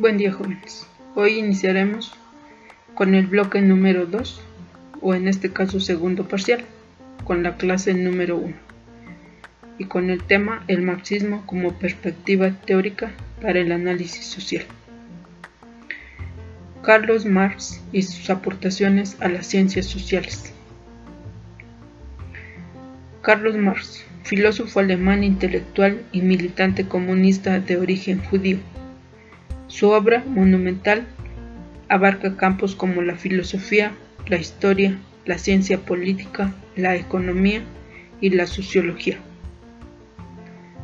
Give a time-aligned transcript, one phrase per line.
[0.00, 0.86] Buen día jóvenes.
[1.14, 2.14] Hoy iniciaremos
[2.94, 4.40] con el bloque número 2
[5.02, 6.64] o en este caso segundo parcial
[7.24, 8.54] con la clase número 1
[9.76, 13.10] y con el tema el marxismo como perspectiva teórica
[13.42, 14.64] para el análisis social.
[16.82, 20.54] Carlos Marx y sus aportaciones a las ciencias sociales.
[23.20, 28.60] Carlos Marx, filósofo alemán intelectual y militante comunista de origen judío
[29.70, 31.06] su obra, monumental,
[31.88, 33.92] abarca campos como la filosofía,
[34.26, 37.62] la historia, la ciencia política, la economía
[38.20, 39.18] y la sociología.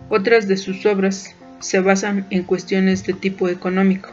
[0.09, 4.10] Otras de sus obras se basan en cuestiones de tipo económico,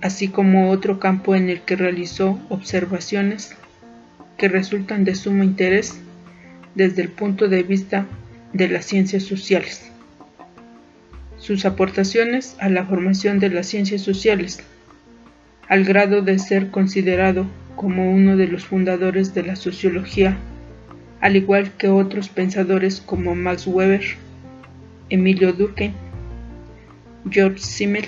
[0.00, 3.54] así como otro campo en el que realizó observaciones
[4.38, 6.00] que resultan de sumo interés
[6.74, 8.06] desde el punto de vista
[8.54, 9.90] de las ciencias sociales
[11.44, 14.60] sus aportaciones a la formación de las ciencias sociales,
[15.68, 20.38] al grado de ser considerado como uno de los fundadores de la sociología,
[21.20, 24.02] al igual que otros pensadores como Max Weber,
[25.10, 25.92] Emilio Durkheim,
[27.28, 28.06] George Simmel,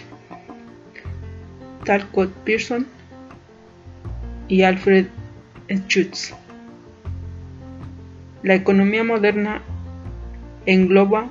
[1.84, 2.86] Talcott Pearson
[4.48, 5.08] y Alfred
[5.88, 6.32] Schutz.
[8.42, 9.60] La economía moderna
[10.64, 11.28] engloba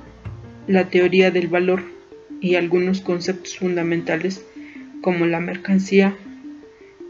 [0.68, 1.95] la teoría del valor
[2.40, 4.44] y algunos conceptos fundamentales
[5.00, 6.16] como la mercancía,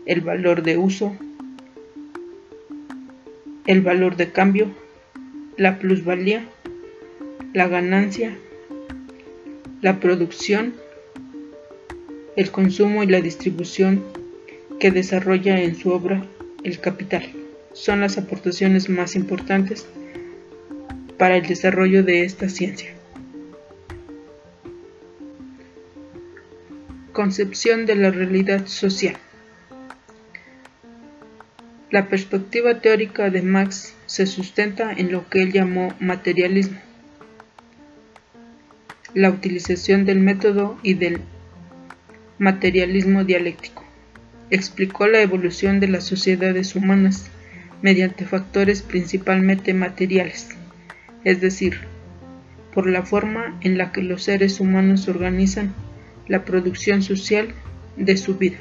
[0.07, 1.17] el valor de uso,
[3.67, 4.69] el valor de cambio,
[5.57, 6.45] la plusvalía,
[7.53, 8.37] la ganancia,
[9.83, 10.75] la producción,
[12.37, 14.05] el consumo y la distribución
[14.79, 16.25] que desarrolla en su obra
[16.63, 17.25] el capital.
[17.73, 19.87] Son las aportaciones más importantes
[21.19, 22.96] para el desarrollo de esta ciencia.
[27.17, 29.17] Concepción de la realidad social.
[31.91, 36.79] La perspectiva teórica de Marx se sustenta en lo que él llamó materialismo,
[39.15, 41.23] la utilización del método y del
[42.39, 43.83] materialismo dialéctico.
[44.51, 47.31] Explicó la evolución de las sociedades humanas
[47.81, 50.51] mediante factores principalmente materiales,
[51.25, 51.79] es decir,
[52.75, 55.73] por la forma en la que los seres humanos se organizan
[56.29, 57.55] la producción social
[57.97, 58.59] de su vida.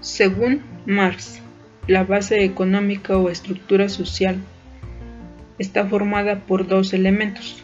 [0.00, 1.40] Según Marx,
[1.86, 4.36] la base económica o estructura social
[5.58, 7.62] está formada por dos elementos.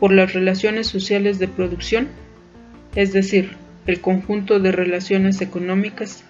[0.00, 2.08] Por las relaciones sociales de producción,
[2.96, 3.56] es decir,
[3.86, 6.24] el conjunto de relaciones económicas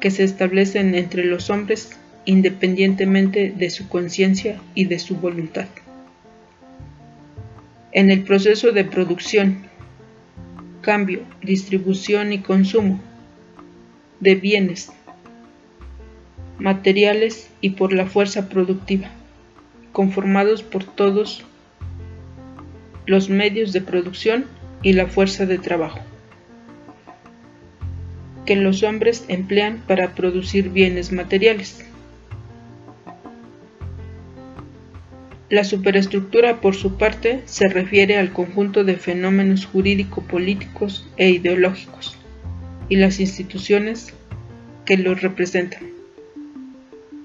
[0.00, 5.66] que se establecen entre los hombres independientemente de su conciencia y de su voluntad
[7.92, 9.64] en el proceso de producción,
[10.80, 13.00] cambio, distribución y consumo
[14.20, 14.90] de bienes,
[16.58, 19.10] materiales y por la fuerza productiva,
[19.92, 21.44] conformados por todos
[23.06, 24.46] los medios de producción
[24.82, 26.00] y la fuerza de trabajo
[28.44, 31.84] que los hombres emplean para producir bienes materiales.
[35.52, 42.16] La superestructura, por su parte, se refiere al conjunto de fenómenos jurídico-políticos e ideológicos
[42.88, 44.14] y las instituciones
[44.86, 45.82] que los representan,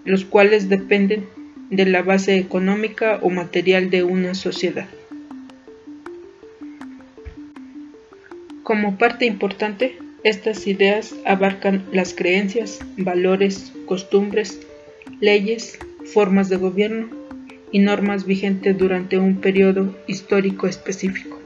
[0.03, 1.25] los cuales dependen
[1.69, 4.89] de la base económica o material de una sociedad.
[8.61, 14.59] Como parte importante, estas ideas abarcan las creencias, valores, costumbres,
[15.21, 15.79] leyes,
[16.13, 17.16] formas de gobierno,
[17.71, 21.36] y normas vigentes durante un periodo histórico específico.